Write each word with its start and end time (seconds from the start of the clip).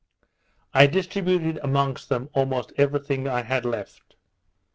I 0.73 0.87
distributed 0.87 1.59
amongst 1.61 2.09
them 2.09 2.31
almost 2.33 2.73
every 2.75 3.01
thing 3.01 3.27
I 3.27 3.43
had 3.43 3.65
left. 3.65 4.15